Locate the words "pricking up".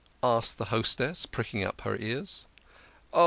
1.27-1.81